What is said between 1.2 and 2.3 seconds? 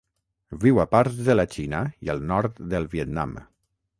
de la Xina i el